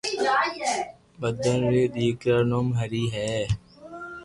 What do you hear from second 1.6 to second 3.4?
ري دآڪرا نوم ھري ھي